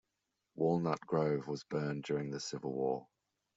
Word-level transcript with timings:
Walnut 0.55 0.99
Grove 1.01 1.45
was 1.47 1.63
burned 1.63 2.03
during 2.05 2.31
the 2.31 2.39
Civil 2.39 2.73
War. 2.73 3.07